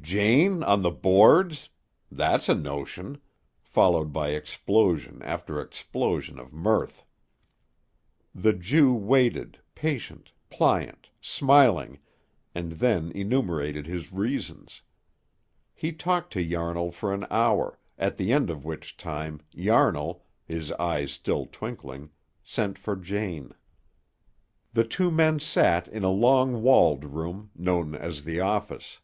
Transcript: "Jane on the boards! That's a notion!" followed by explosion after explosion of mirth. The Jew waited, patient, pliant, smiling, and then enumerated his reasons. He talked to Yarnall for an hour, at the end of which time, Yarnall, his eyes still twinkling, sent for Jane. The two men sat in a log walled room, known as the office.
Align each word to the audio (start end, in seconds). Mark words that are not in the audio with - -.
"Jane 0.00 0.62
on 0.62 0.82
the 0.82 0.90
boards! 0.92 1.68
That's 2.10 2.48
a 2.48 2.54
notion!" 2.54 3.20
followed 3.60 4.12
by 4.12 4.30
explosion 4.30 5.20
after 5.22 5.60
explosion 5.60 6.38
of 6.38 6.52
mirth. 6.52 7.04
The 8.34 8.52
Jew 8.52 8.92
waited, 8.94 9.58
patient, 9.74 10.32
pliant, 10.48 11.10
smiling, 11.20 11.98
and 12.54 12.72
then 12.72 13.12
enumerated 13.12 13.86
his 13.86 14.12
reasons. 14.12 14.82
He 15.74 15.92
talked 15.92 16.32
to 16.32 16.42
Yarnall 16.42 16.92
for 16.92 17.12
an 17.12 17.26
hour, 17.30 17.78
at 17.98 18.16
the 18.16 18.32
end 18.32 18.48
of 18.48 18.64
which 18.64 18.96
time, 18.96 19.42
Yarnall, 19.52 20.22
his 20.46 20.72
eyes 20.72 21.12
still 21.12 21.46
twinkling, 21.46 22.10
sent 22.42 22.78
for 22.78 22.96
Jane. 22.96 23.52
The 24.72 24.84
two 24.84 25.10
men 25.10 25.38
sat 25.40 25.86
in 25.88 26.04
a 26.04 26.10
log 26.10 26.50
walled 26.52 27.04
room, 27.04 27.50
known 27.54 27.94
as 27.94 28.22
the 28.24 28.40
office. 28.40 29.00